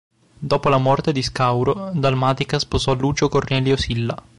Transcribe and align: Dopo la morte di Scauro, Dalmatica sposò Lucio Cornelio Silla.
Dopo 0.39 0.67
la 0.67 0.79
morte 0.79 1.11
di 1.11 1.21
Scauro, 1.21 1.91
Dalmatica 1.93 2.57
sposò 2.57 2.95
Lucio 2.95 3.29
Cornelio 3.29 3.77
Silla. 3.77 4.19